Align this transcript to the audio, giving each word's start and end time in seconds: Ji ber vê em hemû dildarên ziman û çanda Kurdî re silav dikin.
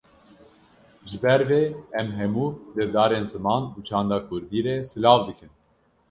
Ji 1.09 1.17
ber 1.23 1.41
vê 1.49 1.63
em 1.99 2.09
hemû 2.19 2.45
dildarên 2.75 3.25
ziman 3.31 3.63
û 3.77 3.79
çanda 3.87 4.17
Kurdî 4.27 4.59
re 4.65 4.75
silav 4.89 5.19
dikin. 5.27 5.51